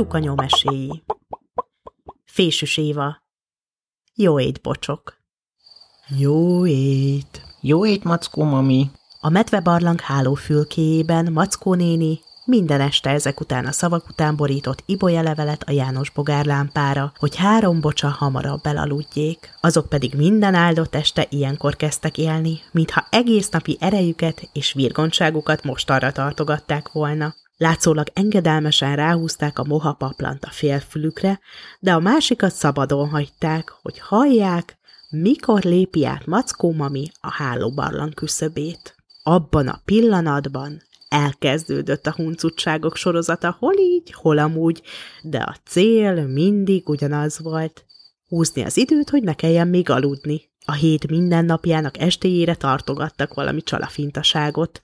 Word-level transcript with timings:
Jóka 0.00 0.18
nyomeséi. 0.18 1.02
Fésűs 2.24 2.76
Éva. 2.76 3.22
Jó 4.14 4.40
ét, 4.40 4.60
bocsok. 4.60 5.16
Jó 6.18 6.66
ét. 6.66 7.42
Jó 7.60 7.86
ét, 7.86 8.04
Mackó 8.04 8.44
mami. 8.44 8.90
A 9.20 9.28
medvebarlang 9.28 10.00
hálófülkéjében 10.00 11.32
Mackó 11.32 11.74
néni 11.74 12.20
minden 12.44 12.80
este 12.80 13.10
ezek 13.10 13.40
után 13.40 13.66
a 13.66 13.72
szavak 13.72 14.08
után 14.08 14.36
borított 14.36 14.82
ibolyelevelet 14.86 15.62
a 15.62 15.72
János 15.72 16.10
bogárlámpára, 16.10 17.12
hogy 17.18 17.36
három 17.36 17.80
bocsa 17.80 18.08
hamarabb 18.08 18.66
elaludjék. 18.66 19.50
Azok 19.60 19.88
pedig 19.88 20.14
minden 20.14 20.54
áldott 20.54 20.94
este 20.94 21.26
ilyenkor 21.28 21.76
kezdtek 21.76 22.18
élni, 22.18 22.60
mintha 22.72 23.06
egész 23.10 23.48
napi 23.48 23.76
erejüket 23.80 24.48
és 24.52 24.72
virgontságukat 24.72 25.64
most 25.64 25.90
arra 25.90 26.12
tartogatták 26.12 26.92
volna. 26.92 27.34
Látszólag 27.60 28.06
engedelmesen 28.12 28.96
ráhúzták 28.96 29.58
a 29.58 29.64
moha 29.64 29.92
paplant 29.92 30.44
a 30.44 30.50
félfülükre, 30.50 31.40
de 31.80 31.92
a 31.92 32.00
másikat 32.00 32.52
szabadon 32.52 33.08
hagyták, 33.08 33.68
hogy 33.82 33.98
hallják, 33.98 34.78
mikor 35.10 35.62
lépi 35.62 36.04
át 36.04 36.26
Mackó 36.26 36.72
mami 36.72 37.10
a 37.20 37.30
hálóbarlang 37.30 38.14
küszöbét. 38.14 38.96
Abban 39.22 39.68
a 39.68 39.80
pillanatban 39.84 40.82
elkezdődött 41.08 42.06
a 42.06 42.12
huncutságok 42.16 42.96
sorozata, 42.96 43.56
hol 43.58 43.78
így, 43.78 44.12
hol 44.12 44.38
amúgy, 44.38 44.82
de 45.22 45.38
a 45.38 45.56
cél 45.66 46.26
mindig 46.26 46.88
ugyanaz 46.88 47.38
volt. 47.38 47.84
Húzni 48.28 48.62
az 48.62 48.76
időt, 48.76 49.10
hogy 49.10 49.22
ne 49.22 49.34
kelljen 49.34 49.68
még 49.68 49.90
aludni. 49.90 50.50
A 50.64 50.72
hét 50.72 51.10
minden 51.10 51.44
napjának 51.44 51.98
estéjére 51.98 52.54
tartogattak 52.54 53.34
valami 53.34 53.62
csalafintaságot. 53.62 54.82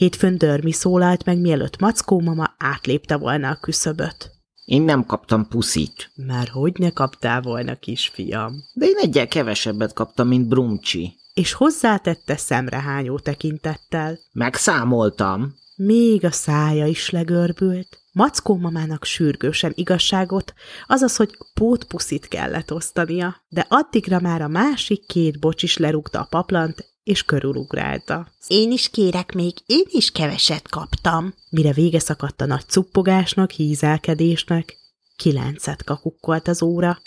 Hétfőn 0.00 0.38
Dörmi 0.38 0.72
szólalt 0.72 1.24
meg, 1.24 1.38
mielőtt 1.38 1.78
Mackó 1.80 2.20
mama 2.20 2.54
átlépte 2.58 3.16
volna 3.16 3.48
a 3.48 3.58
küszöböt. 3.60 4.30
Én 4.64 4.82
nem 4.82 5.04
kaptam 5.04 5.48
puszit. 5.48 6.10
Már 6.26 6.48
hogy 6.48 6.72
ne 6.78 6.90
kaptál 6.90 7.40
volna, 7.40 7.74
kisfiam? 7.74 8.52
De 8.74 8.86
én 8.86 8.96
egyel 8.96 9.28
kevesebbet 9.28 9.92
kaptam, 9.92 10.28
mint 10.28 10.48
Brumcsi. 10.48 11.12
És 11.34 11.52
hozzátette 11.52 12.36
szemrehányó 12.36 13.18
tekintettel. 13.18 14.18
Megszámoltam. 14.32 15.54
Még 15.76 16.24
a 16.24 16.30
szája 16.30 16.86
is 16.86 17.10
legörbült. 17.10 17.98
Mackó 18.12 18.56
mamának 18.56 19.04
sürgősen 19.04 19.72
igazságot, 19.74 20.54
azaz, 20.86 21.16
hogy 21.16 21.38
pótpuszit 21.54 22.28
kellett 22.28 22.72
osztania, 22.72 23.36
de 23.48 23.66
addigra 23.68 24.20
már 24.20 24.42
a 24.42 24.48
másik 24.48 25.06
két 25.06 25.40
bocs 25.40 25.62
is 25.62 25.76
lerúgta 25.76 26.20
a 26.20 26.26
paplant, 26.30 26.88
és 27.10 27.22
körülugrálta. 27.22 28.32
Én 28.46 28.70
is 28.70 28.88
kérek 28.88 29.32
még, 29.32 29.54
én 29.66 29.84
is 29.88 30.10
keveset 30.10 30.68
kaptam. 30.68 31.34
Mire 31.50 31.72
vége 31.72 31.98
szakadt 31.98 32.40
a 32.40 32.46
nagy 32.46 32.64
cuppogásnak, 32.66 33.50
hízelkedésnek, 33.50 34.76
kilencet 35.16 35.84
kakukkolt 35.84 36.48
az 36.48 36.62
óra. 36.62 36.98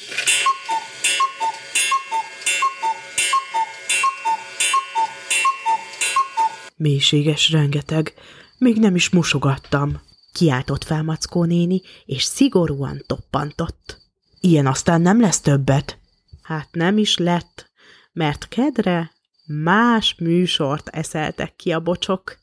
Mélységes 6.76 7.52
rengeteg, 7.52 8.14
még 8.58 8.78
nem 8.78 8.96
is 8.96 9.10
mosogattam. 9.10 10.02
Kiáltott 10.34 10.84
fel 10.84 11.04
Mackó 11.04 11.44
néni, 11.44 11.82
és 12.06 12.24
szigorúan 12.24 13.04
toppantott. 13.08 13.98
Ilyen 14.40 14.68
aztán 14.68 15.02
nem 15.02 15.22
lesz 15.22 15.42
többet. 15.42 15.98
Hát 16.42 16.68
nem 16.72 16.98
is 16.98 17.18
lett, 17.18 17.72
mert 18.14 18.48
kedre 18.48 19.13
más 19.46 20.16
műsort 20.20 20.88
eszeltek 20.88 21.56
ki 21.56 21.72
a 21.72 21.80
bocsok. 21.80 22.38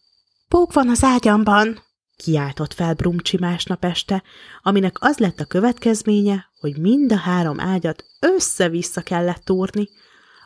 Pók 0.49 0.73
van 0.73 0.89
az 0.89 1.05
ágyamban, 1.05 1.83
kiáltott 2.17 2.73
fel 2.73 2.95
Brumcsi 2.95 3.37
másnap 3.41 3.85
este, 3.85 4.23
aminek 4.63 4.97
az 5.01 5.19
lett 5.19 5.41
a 5.41 5.45
következménye, 5.45 6.51
hogy 6.61 6.77
mind 6.77 7.13
a 7.13 7.17
három 7.17 7.61
ágyat 7.61 8.05
össze-vissza 8.21 9.01
kellett 9.01 9.45
túrni. 9.45 9.89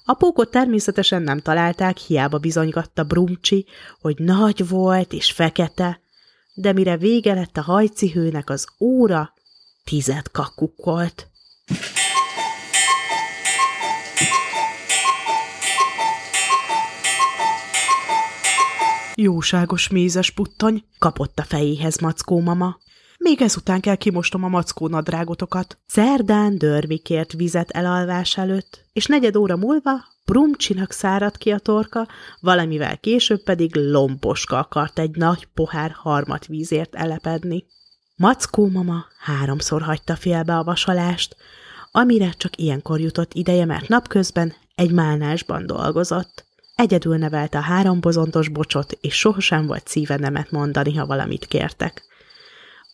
A 0.05 0.15
pókot 0.15 0.51
természetesen 0.51 1.23
nem 1.23 1.41
találták, 1.41 1.97
hiába 1.97 2.39
bizonygatta 2.39 3.05
Brumcsi, 3.05 3.67
hogy 4.01 4.19
nagy 4.19 4.69
volt 4.69 5.13
és 5.13 5.33
fekete, 5.33 6.01
de 6.55 6.73
mire 6.73 6.97
vége 6.97 7.35
lett 7.35 7.57
a 7.57 7.63
hajcihőnek 7.63 8.51
az 8.51 8.67
óra, 8.79 9.33
tized 9.85 10.31
kakukkolt. 10.31 11.29
Jóságos 19.17 19.89
mézes 19.89 20.31
puttany, 20.31 20.85
kapott 20.99 21.39
a 21.39 21.43
fejéhez 21.43 21.99
Mackó 21.99 22.41
mama. 22.41 22.79
Még 23.19 23.43
ezután 23.43 23.81
kell 23.81 23.95
kimostom 23.95 24.45
a 24.45 24.49
mackó 24.49 24.89
nadrágotokat. 24.89 25.79
Szerdán 25.87 26.59
Dörmi 26.59 26.99
kért 26.99 27.33
vizet 27.33 27.71
elalvás 27.71 28.37
előtt, 28.37 28.85
és 28.93 29.07
negyed 29.07 29.37
óra 29.37 29.57
múlva 29.57 29.91
Brumcsinak 30.25 30.93
száradt 30.93 31.37
ki 31.37 31.51
a 31.51 31.59
torka, 31.59 32.09
valamivel 32.41 32.99
később 32.99 33.43
pedig 33.43 33.77
Lomposka 33.77 34.59
akart 34.59 34.99
egy 34.99 35.17
nagy 35.17 35.49
pohár 35.55 35.91
harmat 35.91 36.47
vízért 36.47 36.95
elepedni. 36.95 37.65
Mackó 38.17 38.69
mama 38.69 39.05
háromszor 39.19 39.83
hagyta 39.83 40.17
félbe 40.17 40.57
a 40.57 40.65
vasalást, 40.65 41.37
amire 41.91 42.31
csak 42.31 42.57
ilyenkor 42.57 43.01
jutott 43.01 43.35
ideje, 43.35 43.65
mert 43.65 43.89
napközben 43.89 44.55
egy 44.75 44.93
málnásban 44.93 45.67
dolgozott. 45.67 46.45
Egyedül 46.75 47.17
nevelte 47.17 47.59
a 47.59 47.63
három 47.63 48.01
bozontos 48.01 48.49
bocsot, 48.49 48.93
és 48.93 49.15
sohasem 49.19 49.67
volt 49.67 49.89
szíve 49.89 50.17
nemet 50.17 50.51
mondani, 50.51 50.95
ha 50.95 51.07
valamit 51.07 51.47
kértek. 51.47 52.03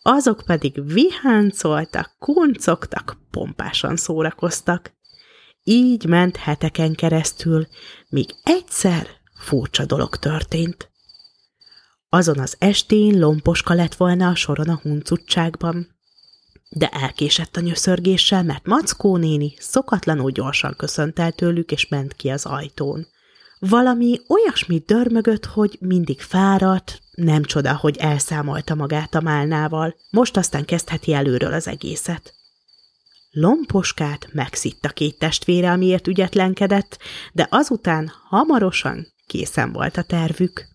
Azok 0.01 0.41
pedig 0.45 0.93
viháncoltak, 0.93 2.15
kuncogtak, 2.19 3.17
pompásan 3.31 3.95
szórakoztak. 3.95 4.93
Így 5.63 6.05
ment 6.05 6.37
heteken 6.37 6.95
keresztül, 6.95 7.67
míg 8.09 8.29
egyszer 8.43 9.07
furcsa 9.33 9.85
dolog 9.85 10.15
történt. 10.15 10.91
Azon 12.09 12.39
az 12.39 12.55
estén 12.59 13.19
lomposka 13.19 13.73
lett 13.73 13.95
volna 13.95 14.27
a 14.27 14.35
soron 14.35 14.69
a 14.69 14.79
huncutságban, 14.83 15.95
de 16.69 16.87
elkésett 16.87 17.57
a 17.57 17.61
nyöszörgéssel, 17.61 18.43
mert 18.43 18.65
Mackó 18.65 19.17
néni 19.17 19.53
szokatlanul 19.57 20.31
gyorsan 20.31 20.73
köszönt 20.77 21.19
el 21.19 21.31
tőlük, 21.31 21.71
és 21.71 21.87
ment 21.87 22.13
ki 22.13 22.29
az 22.29 22.45
ajtón. 22.45 23.07
Valami 23.69 24.19
olyasmit 24.27 24.85
dörmögött, 24.85 25.45
hogy 25.45 25.77
mindig 25.79 26.21
fáradt, 26.21 27.01
nem 27.11 27.43
csoda, 27.43 27.75
hogy 27.75 27.97
elszámolta 27.97 28.75
magát 28.75 29.15
a 29.15 29.21
málnával, 29.21 29.95
most 30.11 30.37
aztán 30.37 30.65
kezdheti 30.65 31.13
előről 31.13 31.53
az 31.53 31.67
egészet. 31.67 32.33
Lomposkát 33.31 34.27
megszitta 34.33 34.89
két 34.89 35.17
testvére, 35.19 35.71
amiért 35.71 36.07
ügyetlenkedett, 36.07 36.97
de 37.33 37.47
azután 37.49 38.11
hamarosan 38.29 39.07
készen 39.27 39.71
volt 39.71 39.97
a 39.97 40.03
tervük. 40.03 40.67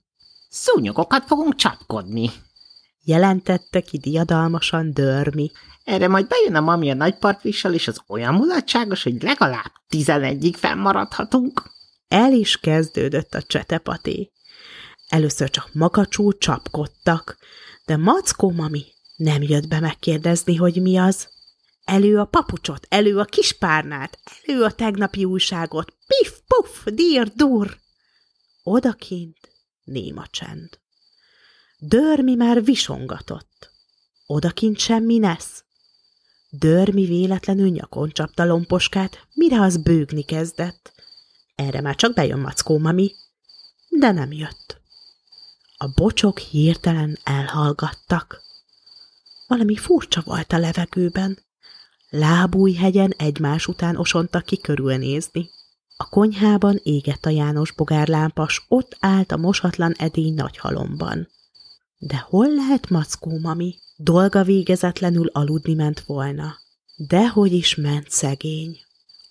Szúnyogokat 0.49 1.25
fogunk 1.27 1.55
csapkodni, 1.55 2.31
jelentette 3.05 3.81
ki 3.81 3.99
diadalmasan 3.99 4.93
Dörmi. 4.93 5.51
Erre 5.85 6.09
majd 6.09 6.27
bejön 6.27 6.55
a 6.55 6.61
mami 6.61 6.91
a 6.91 6.95
nagypartvissal, 6.95 7.73
és 7.73 7.89
az 7.89 8.01
olyan 8.09 8.35
mulatságos, 8.35 9.03
hogy 9.03 9.23
legalább 9.23 9.73
tizenegyig 9.89 10.57
fennmaradhatunk. 10.57 11.75
El 12.09 12.33
is 12.33 12.57
kezdődött 12.57 13.35
a 13.35 13.43
csetepaté. 13.43 14.33
Először 15.09 15.51
csak 15.51 15.71
makacsul 15.73 16.39
csapkodtak, 16.39 17.39
de 17.85 17.97
Mackó 17.97 18.51
mami 18.51 18.85
nem 19.17 19.43
jött 19.43 19.69
be 19.69 19.81
megkérdezni, 19.81 20.57
hogy 20.57 20.83
mi 20.83 20.97
az. 20.97 21.29
Elő 21.85 22.19
a 22.19 22.25
papucsot, 22.25 22.87
elő 22.91 23.19
a 23.19 23.25
kispárnát, 23.25 24.19
elő 24.45 24.63
a 24.63 24.73
tegnapi 24.73 25.25
újságot, 25.25 25.97
pif, 26.07 26.39
puf, 26.47 26.85
dír, 26.85 27.29
dur. 27.29 27.79
Odakint 28.63 29.51
néma 29.85 30.27
csend. 30.31 30.79
Dörmi 31.79 32.35
már 32.35 32.65
visongatott. 32.65 33.71
Odakint 34.27 34.79
semmi 34.79 35.19
nesz. 35.19 35.65
Dörmi 36.51 37.07
véletlenül 37.07 37.69
nyakon 37.69 38.11
csapta 38.11 38.45
lomposkát, 38.45 39.27
mire 39.35 39.61
az 39.61 39.77
bőgni 39.77 40.23
kezdett. 40.23 40.96
Erre 41.57 41.81
már 41.81 41.95
csak 41.95 42.15
bejön 42.15 42.39
Mackó 42.39 42.79
mami, 42.79 43.15
de 43.89 44.11
nem 44.11 44.33
jött. 44.33 44.81
A 45.77 45.87
bocsok 45.95 46.39
hirtelen 46.39 47.19
elhallgattak. 47.25 48.43
Valami 49.47 49.77
furcsa 49.77 50.23
volt 50.25 50.53
a 50.53 50.59
levegőben. 50.59 51.39
Lábújhegyen 52.09 53.15
egymás 53.17 53.67
után 53.67 53.97
osontak 53.97 54.45
ki 54.45 54.57
körülnézni. 54.57 55.51
A 55.97 56.09
konyhában 56.09 56.81
égett 56.83 57.27
a 57.27 57.31
János 57.31 57.73
bogárlámpas, 57.73 58.65
ott 58.69 58.97
állt 59.01 59.33
a 59.33 59.37
mosatlan 59.37 59.93
edény 59.99 60.35
nagy 60.35 60.57
halomban. 60.57 61.29
De 61.99 62.17
hol 62.17 62.55
lehet 62.55 62.91
Mackó 62.91 63.39
mami? 63.39 63.79
Dolga 63.97 64.43
végezetlenül 64.43 65.27
aludni 65.27 65.75
ment 65.75 66.01
volna. 66.01 66.59
Dehogy 66.97 67.53
is 67.53 67.75
ment 67.75 68.11
szegény. 68.11 68.86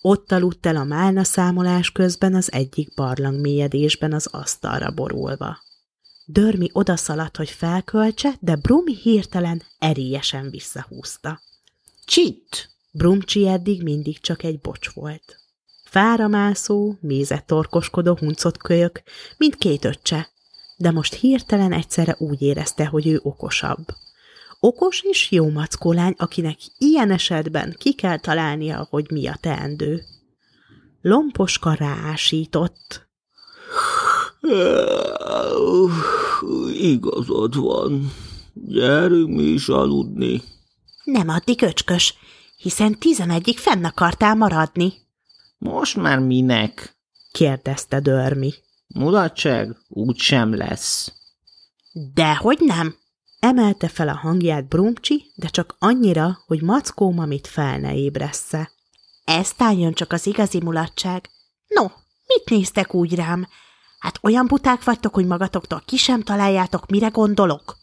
Ott 0.08 0.32
aludt 0.32 0.66
el 0.66 0.76
a 0.76 0.84
málna 0.84 1.24
számolás 1.24 1.90
közben 1.90 2.34
az 2.34 2.52
egyik 2.52 2.94
barlang 2.94 3.40
mélyedésben 3.40 4.12
az 4.12 4.26
asztalra 4.26 4.90
borulva. 4.90 5.58
Dörmi 6.24 6.70
odaszaladt, 6.72 7.36
hogy 7.36 7.50
felköltse, 7.50 8.34
de 8.40 8.56
Brumi 8.56 8.94
hirtelen 8.94 9.62
erélyesen 9.78 10.50
visszahúzta. 10.50 11.40
Csit! 12.04 12.70
Brumcsi 12.92 13.48
eddig 13.48 13.82
mindig 13.82 14.20
csak 14.20 14.42
egy 14.42 14.60
bocs 14.60 14.88
volt. 14.88 15.40
Fáramászó, 15.84 16.94
mézet 17.00 17.46
torkoskodó 17.46 18.16
huncott 18.16 18.56
kölyök, 18.56 19.02
mint 19.36 19.56
két 19.56 19.84
öccse, 19.84 20.28
de 20.76 20.90
most 20.90 21.14
hirtelen 21.14 21.72
egyszerre 21.72 22.16
úgy 22.18 22.42
érezte, 22.42 22.86
hogy 22.86 23.06
ő 23.06 23.20
okosabb. 23.22 23.84
Okos 24.66 25.00
és 25.00 25.30
jó 25.30 25.50
mackó 25.50 25.92
lány, 25.92 26.14
akinek 26.18 26.58
ilyen 26.78 27.10
esetben 27.10 27.74
ki 27.78 27.94
kell 27.94 28.18
találnia, 28.18 28.86
hogy 28.90 29.10
mi 29.10 29.26
a 29.26 29.38
teendő. 29.40 30.04
Lomposka 31.00 31.72
ráásított. 31.72 33.08
Igazad 36.74 37.56
van. 37.56 38.12
Gyerünk 38.54 39.36
mi 39.36 39.42
is 39.42 39.68
aludni. 39.68 40.42
Nem 41.04 41.28
addig 41.28 41.62
öcskös, 41.62 42.14
hiszen 42.56 42.98
tizenegyig 42.98 43.58
fenn 43.58 43.84
akartál 43.84 44.34
maradni. 44.34 44.92
Most 45.58 45.96
már 45.96 46.18
minek? 46.18 46.96
kérdezte 47.32 48.00
Dörmi. 48.00 48.52
Mulatság 48.86 49.76
úgy 49.88 50.18
sem 50.18 50.54
lesz. 50.54 51.12
Dehogy 52.14 52.58
nem. 52.60 52.94
Emelte 53.46 53.88
fel 53.88 54.08
a 54.08 54.14
hangját 54.16 54.68
Brumcsi, 54.68 55.32
de 55.34 55.48
csak 55.48 55.76
annyira, 55.78 56.38
hogy 56.46 56.62
Mackó 56.62 57.10
mamit 57.10 57.46
fel 57.46 57.78
ne 57.78 57.94
ébressze. 57.94 58.70
Ezt 59.24 59.62
álljon 59.62 59.92
csak 59.92 60.12
az 60.12 60.26
igazi 60.26 60.60
mulatság. 60.60 61.30
No, 61.68 61.82
mit 62.26 62.50
néztek 62.50 62.94
úgy 62.94 63.14
rám? 63.14 63.46
Hát 63.98 64.18
olyan 64.22 64.46
buták 64.46 64.84
vagytok, 64.84 65.14
hogy 65.14 65.26
magatoktól 65.26 65.82
ki 65.84 65.96
sem 65.96 66.22
találjátok, 66.22 66.86
mire 66.86 67.08
gondolok? 67.08 67.76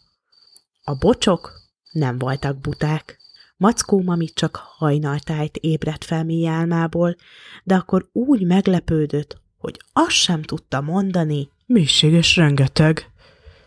A 0.82 0.94
bocsok 0.94 1.52
nem 1.90 2.18
voltak 2.18 2.58
buták. 2.58 3.18
Mackó 3.56 4.02
mami 4.02 4.26
csak 4.26 4.56
hajnaltájt 4.56 5.56
ébredt 5.56 6.04
fel 6.04 6.24
mély 6.24 6.48
álmából, 6.48 7.16
de 7.62 7.74
akkor 7.74 8.08
úgy 8.12 8.46
meglepődött, 8.46 9.40
hogy 9.58 9.80
azt 9.92 10.10
sem 10.10 10.42
tudta 10.42 10.80
mondani. 10.80 11.50
Mélységes 11.66 12.36
rengeteg. 12.36 13.10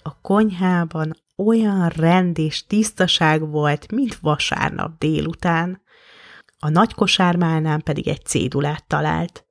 A 0.03 0.21
konyhában 0.21 1.25
olyan 1.37 1.89
rend 1.89 2.37
és 2.37 2.65
tisztaság 2.65 3.49
volt, 3.49 3.91
mint 3.91 4.15
vasárnap 4.15 4.97
délután. 4.97 5.81
A 6.59 6.69
nagy 6.69 6.93
kosármálnán 6.93 7.81
pedig 7.81 8.07
egy 8.07 8.25
cédulát 8.25 8.87
talált. 8.87 9.45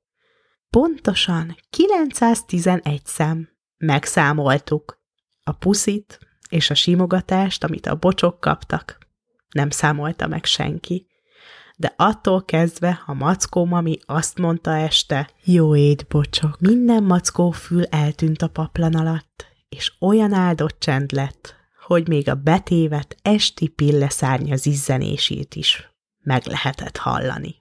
Pontosan 0.69 1.55
911 1.69 3.01
szem. 3.05 3.49
Megszámoltuk. 3.77 5.01
A 5.43 5.51
puszit 5.51 6.19
és 6.49 6.69
a 6.69 6.73
simogatást, 6.73 7.63
amit 7.63 7.85
a 7.85 7.95
bocsok 7.95 8.39
kaptak, 8.39 8.97
nem 9.49 9.69
számolta 9.69 10.27
meg 10.27 10.45
senki. 10.45 11.07
De 11.75 11.93
attól 11.97 12.45
kezdve, 12.45 13.01
ha 13.05 13.13
mackó 13.13 13.65
mami 13.65 13.97
azt 14.05 14.37
mondta 14.37 14.75
este, 14.75 15.29
Jó 15.43 15.75
éd, 15.75 16.05
bocsok. 16.09 16.59
minden 16.59 17.03
mackó 17.03 17.51
fül 17.51 17.83
eltűnt 17.83 18.41
a 18.41 18.47
paplan 18.47 18.93
alatt, 18.93 19.45
és 19.69 19.93
olyan 19.99 20.33
áldott 20.33 20.79
csend 20.79 21.11
lett, 21.11 21.55
hogy 21.87 22.07
még 22.07 22.29
a 22.29 22.35
betévet 22.35 23.15
esti 23.21 23.67
pilleszárnya 23.67 24.55
zizzenését 24.55 25.55
is 25.55 25.91
meg 26.23 26.45
lehetett 26.45 26.97
hallani. 26.97 27.55